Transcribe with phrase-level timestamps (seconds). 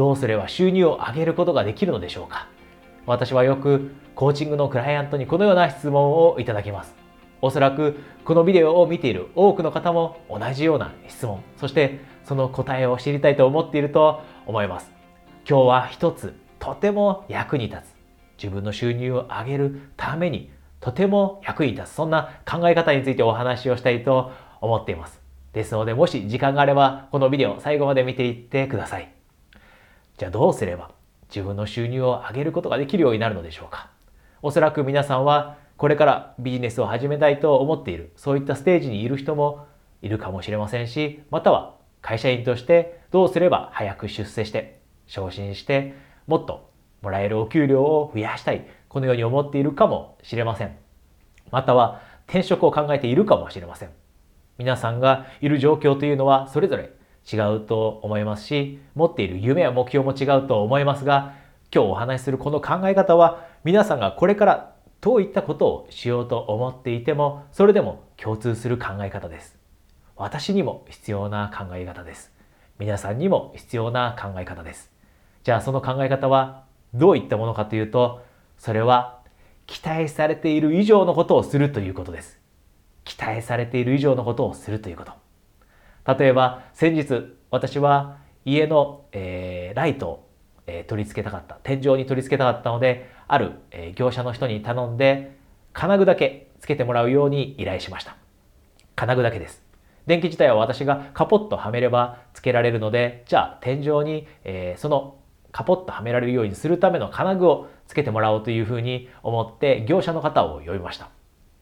[0.00, 2.48] どうすれば収入を上げることができるのでしょうか？
[3.04, 6.94] 私はよくコーチングのクライアントにこのような質問をいただきます。
[7.42, 14.90] おそらくこのビデオを見ている多くの方も同じような質問、そしてその答えを知りたいと思っていると思います。
[15.46, 17.94] 今日は一つとても役に立つ、
[18.42, 24.32] 自分の収入を上げるためにとても役に立つ、そんな考え方についてお話をしたいと
[24.62, 25.20] 思っています。
[25.52, 29.12] ですので、もし時間があれば、このビデオ最後まで見ていってください。
[30.20, 30.90] じゃあどうすれば
[31.30, 33.88] 自分の収入を上げることができるようになるのでしょうか？
[34.42, 39.66] おそらく皆さんはこれからビジネスを始めたいと思っているそういったステージにいる人も
[40.02, 45.94] いるかもしれませんしまたは会社員としてどうすれば早く出世して昇進して
[46.26, 50.76] もっともらえるお給料を増やしたいこのように思っているかもしれません。
[51.50, 53.90] または転職を考えているかもしれません。
[54.58, 56.92] 皆さんがいる状況というのはそれぞれ
[57.30, 61.34] 違うと思いますし持っている夢や目標も違うと思いますが
[61.72, 69.56] 今日お話しするこの考え方は皆さんがこれからどういったことをしようと思っていてもそれでも共通する考え方です。
[70.16, 72.32] 私にも必要な考え方です。
[72.78, 74.90] 皆さんにも必要な考え方です。
[75.44, 78.22] じゃあその考え方はどういったものかというと
[78.58, 79.20] それは
[79.66, 82.38] 期待されている以上のことをするということです。
[83.04, 85.12] 期待されている以上のことをするということ。
[86.06, 90.28] 例えば先日私は家の、えー、ライトを、
[90.66, 91.58] えー、取り付けたかった。
[91.62, 95.36] 天井に取り付けたかったのである、えー、業者の人に頼んで
[95.72, 98.16] 金具だけつけてもらうように依頼しました。
[98.96, 99.62] 金具だけです。
[100.06, 105.18] 電気自体は私がカポッとはめればつけられるのでじゃあ天井に、えー、その
[105.52, 111.10] カポッとはめられるようにするための金具をつけてもらおうというふうに思って業者の方を呼びました。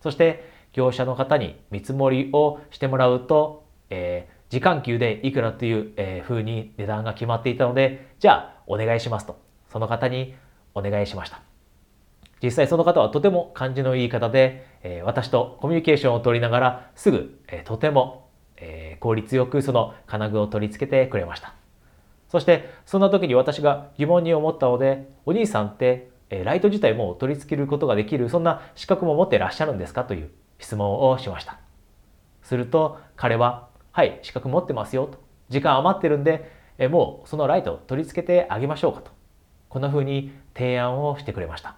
[0.00, 9.38] そして業者の方に見積もりをしてもらうとえー、時間給でいくらという、えー、風に値段が決まっていたので、じゃあお願いしますと、
[9.70, 10.34] その方に
[10.74, 11.40] お願いしました。
[12.42, 21.54] 実際その方はとても感じのいい方で、えー、私とコミュニケーションを取りながらすぐ、えー、とても、えー、効率よくその金具を取り付けてくれました。
[22.28, 30.04] そしてそんな時に私が疑問に思ったので、お兄さんって、えー、ライト自体も取り付けることができる、そんな資格も持ってらっしゃるんですか？
[30.04, 31.58] という質問をしました。
[32.42, 35.18] すると彼ははい、資格持ってますよと。
[35.48, 39.10] 時間余ってるんで、えもうそのライトを取り付けてあげましょうかと。
[39.70, 41.76] こんな風に提案をしてくれました。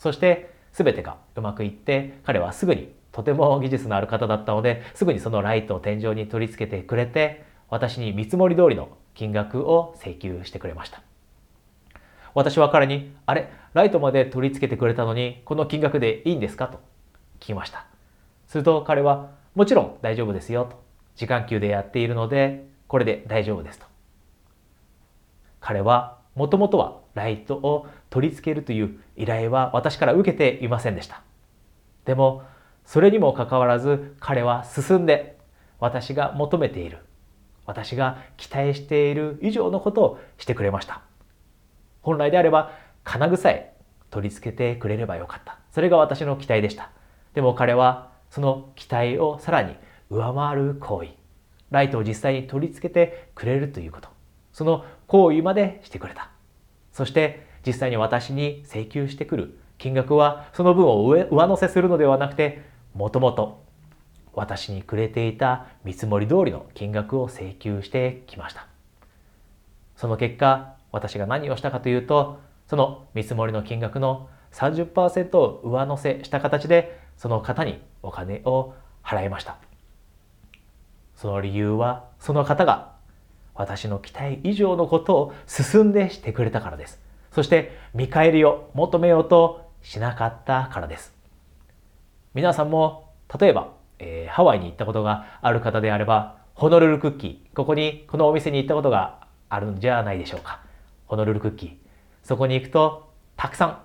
[0.00, 11.00] そして全てがうまくいって彼はすぐにとても技術のある方だったのですぐにそのライトを天井に取り付けてくれて私に見積もり通りの金額を請求してくれました。
[12.34, 16.66] 私は彼に、あれ、ライトまで取り付けてくれたのにこの金額でいいんですか?
[16.66, 16.78] と
[17.38, 17.86] 聞きました。
[18.48, 20.89] すると彼は、もちろん大丈夫ですよと。
[21.20, 23.84] 時間給でやっているので、これで大丈夫ですと。
[25.60, 31.20] 彼はもともとはライトを取り付けるという依頼は私から受けていませんでした。
[32.06, 32.44] でも、
[32.86, 35.36] それにもかかわらず彼は進んで
[35.78, 37.00] 私が求めている、
[37.66, 41.02] 私が期待している以上のことをしてくれました。
[42.00, 42.72] 本来であれば
[43.04, 43.74] 金具さえ
[44.08, 45.58] 取り付けてくれればよかった。
[45.70, 46.90] それが私の期待でした。
[47.34, 49.76] でも彼はその期待をさらに
[50.10, 51.10] 上回る行為。
[51.70, 54.08] ライトを実際に取り付けてくれるということ。
[54.52, 56.30] その行為までしてくれた。
[56.92, 62.62] そして実際に私に請求してくる金額はその分を上上乗せするのではなくて
[62.94, 63.64] もともと
[64.32, 68.66] 私にくれていた見積もり通りの金額を請求してきました。
[69.96, 79.69] その結果私が何をしたかというとその見積もりの金額の30%を上乗せした形でその方にお金を払いました。
[81.20, 82.92] その理由はその方が
[83.54, 86.98] 私の期待以上のことを進んでしてくれたからです。
[87.30, 91.14] そして見返りを求めようとしなかったからです。
[92.32, 100.62] 皆さんも例えば、えー、ハワイに行ったことがある方であればホノルルクッキーここにこのお店に行ったことがあるんじゃないでしょうか。
[101.04, 101.72] ホノルルクッキー
[102.22, 103.78] そこに行くとたくさん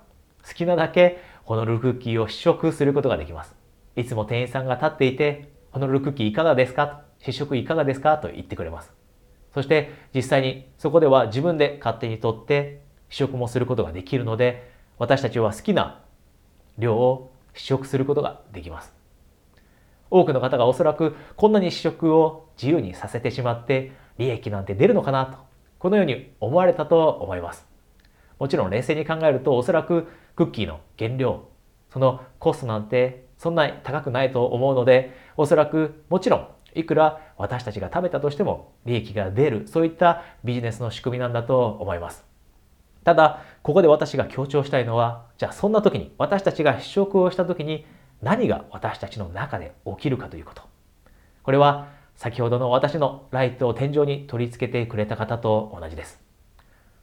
[0.47, 3.53] 好きなだけホノルルクッキーを試食することができます。
[3.97, 8.17] いつも店員さんが立っていてホノルルクッキーいかがですか試食いかがですか？
[8.17, 8.91] と言ってくれます。
[9.53, 16.01] そして実際にそこでは自分で勝手に取って試食もすることができるので私たちは好きな
[16.77, 18.93] 量を試食することができます。
[20.09, 25.37] 多くの方がおそらくこんなに試食を自由にさせてしまって利益なんて出るのかなと
[25.79, 27.65] このように思われたと思います。
[28.39, 31.47] もちろん冷静に考えるとおそらくクッキーの原料
[31.89, 42.25] そのコストなんてそんなに高くないと思うのでおそらくもちろんいくら私たちが食べたとしても利益が出る、そういったビジネスの仕組みなんだと思います。
[43.03, 47.85] ただ、ここで私が強調したいのは、じゃあそんな時に、私たちが試食をした時に
[48.21, 50.63] 何が私たちの中で起きるかということ。
[51.43, 56.19] これは先ほどの私のライトを天井に取り付けてくれた方と同じです。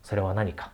[0.02, 0.72] それは何か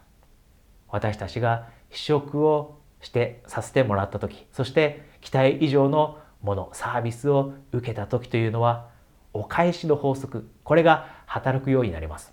[0.89, 8.89] 私たちが試食をしてさせてもらった時、そして期待以上のもの、サービスを受けた時というのは、
[9.33, 12.33] お返しの法則、これが働くようになります。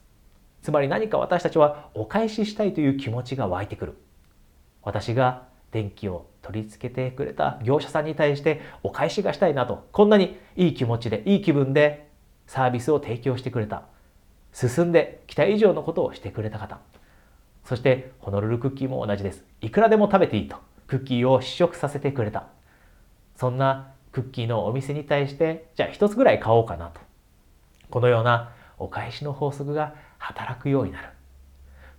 [0.61, 3.97] つまり何か私たちはお返ししたいという気持ちが湧いてくる。
[4.81, 12.09] 私が電気を取り付けてくれた業者さんに対してお返しがしたいなと、こんなにいい気持ちで、いい気分で
[12.47, 13.83] サービスを提供してくれた。
[14.53, 16.79] 進んで期待以上のことをしてくれた方。
[17.65, 19.43] そしてホノルルクッキーも同じです。
[19.59, 20.57] いくらでも食べていいと。
[20.87, 22.45] クッキーを試食させてくれた。
[23.35, 27.01] そんなクッキーのお店に対して、じゃあ一つぐらい買おうかなと。
[27.89, 31.09] このようなお返しの法則が働くようになる。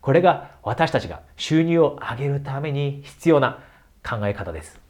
[0.01, 3.59] これが私たちが収入を上げるために必要な
[4.03, 4.81] 考え方です。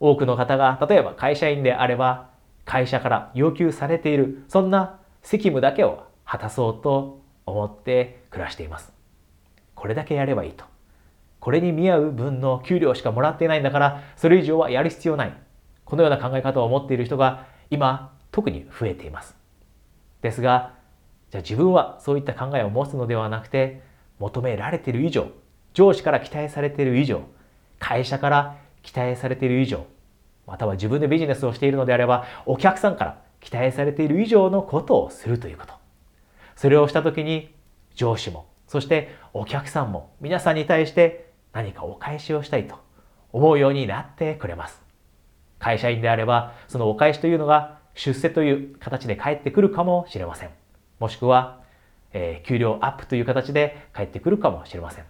[0.00, 2.30] 多くの方が例えば会社員であれば
[2.64, 8.94] 会社から要求されているそんな責務だけを果たそうと思って暮らしています。
[9.74, 10.64] これだけやればいいと。
[11.40, 15.43] これに見合う分の給料しかもらっていないんだから、それ以上はやる必要ない。
[15.84, 19.36] このような考え方を持っている人が今、特に増えています。
[20.22, 20.74] ですが、
[21.30, 23.82] じゃあ自分はそういった考えを持つのではなくて、
[24.18, 25.28] 求められている以上、
[25.72, 27.22] 上司から期待されている以上、
[27.78, 29.86] 会社から期待されている以上、
[30.46, 35.74] または自分でビジネスをしているのであれば、お客さんから期待されている以上のことをするということ。
[36.56, 37.54] それをしたときに、
[37.94, 42.76] 上司も、そしてお客さんも皆さんに対して何かお返しをしたいと
[43.32, 44.83] 思うようになってくれます。
[45.64, 50.50] 会社員であれば、そのお返しというのが出世という形で返ってくるかもしれません。
[51.00, 51.62] もしくは、
[52.12, 55.04] えー、給料アップという形で返ってくるかもしれません。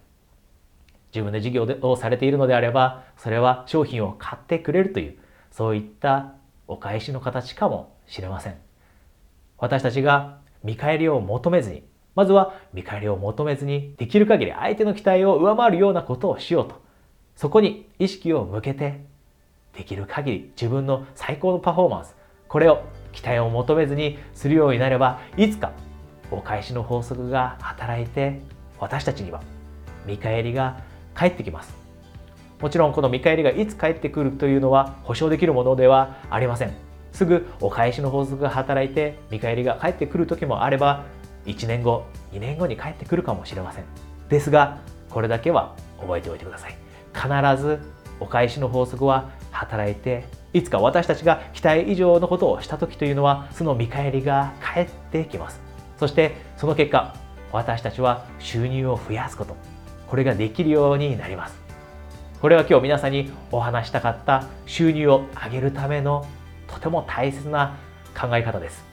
[1.13, 5.17] 自分で事業をされているのであれば、それは商品を買ってくれるという、
[5.51, 6.35] そういった
[6.69, 8.55] お返しの形かもしれません。
[9.57, 11.83] 私たちが見返りを求めずに、
[12.15, 16.81] まずは見返りを求めずに、できる限り相手の期待を上回るようなことをしようと。
[17.35, 19.03] そこに意識を向けて、
[19.75, 22.15] できる限り自分の最高のパフォーマンス、
[22.47, 25.71] これを期待を求めずにするようになれば、いつか
[26.31, 28.41] お返しの法則が働いて、
[28.79, 29.41] 私たちには
[30.05, 30.81] 見返りが
[31.13, 31.75] 返ってきます。
[32.59, 36.85] もちろんこの見返りがいつ返ってくるというのは保証できるものではありません。
[37.15, 41.05] すぐお返しの法則が働いて見返りが返ってくる時もあれば
[41.45, 43.85] 1年後2年後に帰ってくるかもしれません
[44.27, 46.77] ですがこれだけは覚えておいてください
[47.13, 47.79] 必ず
[48.19, 55.59] お返しの法則は働いていつか私たちが期待以上のことをした時というのはその見返りが返ってきます。
[55.97, 57.15] そしてその結果
[57.51, 59.55] 私たちは収入を増やすこと。
[60.07, 61.55] これができるようになります。
[62.41, 66.25] これは今日皆さんにお話したかった収入を上げるための
[66.67, 67.77] とても大切な
[68.19, 68.85] 考え方です。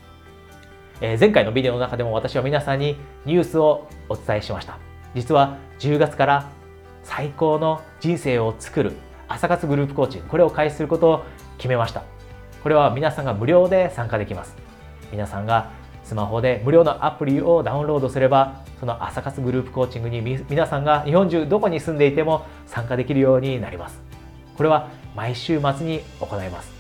[1.01, 4.79] え前回のビデオの中でも私は皆さんにニュースをお伝えしました。
[5.15, 6.49] 実は10月から
[7.03, 8.93] 最高の人生を作る
[9.33, 11.25] 朝活グループコーチング、これを開始することを
[11.57, 12.03] 決めました。
[12.63, 14.55] これは皆さんが無料で参加できます。
[15.11, 15.71] 皆さんが
[16.05, 24.03] スマホで無料のアプリをダウンロードすれば、その朝活グループコーチングに皆さんが日本中どこに住んでいても参加できるようになります。
[24.57, 26.71] これは毎週末に行います。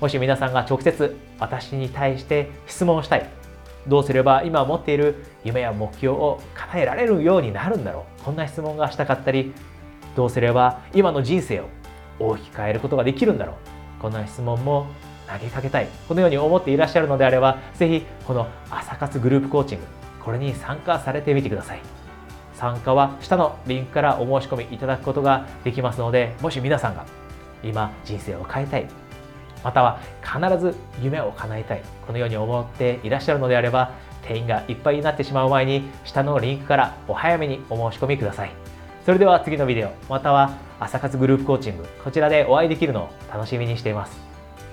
[0.00, 3.26] もし皆さんが直接私に対して質問したい、
[3.88, 9.52] どうすれば今持っている夢や目標を叶えられるようになるんだろうこんな質問がしたかったり
[10.16, 11.68] どうすれば今の人生を
[12.18, 14.02] 大きく変えることができるんだろう。
[14.02, 14.86] こんな質問も
[15.26, 15.88] 投げかけたい。
[16.08, 19.84] このように思っていらっしゃるのであればぜひこの朝活グループコーチング
[20.22, 21.80] これに参加されてみてください。
[22.54, 27.04] 参加は下のリンクからお申し込みいただくことができますのでもし皆さんが
[27.62, 28.86] 今人生を変えたい。
[29.64, 31.82] または必ず夢を叶えたい。
[32.06, 33.92] このように思っていらっしゃるのであれば
[34.22, 38.50] 定員がいっぱいになってしまう前に下のリンクからお早めにお申し込みください。
[39.04, 40.52] それでは次のビデオまたは
[40.84, 41.84] 朝活グループコーチング。
[42.04, 44.20] こちらでお会いできるのを楽しみにしています。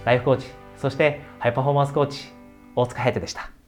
[0.03, 2.33] ライフコーチそしてハイパフォーマンスコーチ
[2.75, 3.60] 大塚隼人でした。